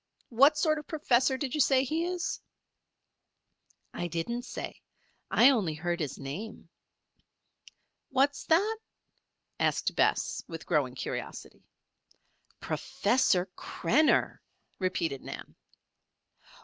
[0.29, 2.41] What sort of professor did you say he is?"
[3.93, 4.81] "I didn't say.
[5.29, 6.69] I only heard his name."
[8.09, 8.77] "What's that?"
[9.59, 11.61] asked Bess, with growing curiosity.
[12.59, 14.41] "Professor Krenner,"
[14.79, 15.53] repeated Nan.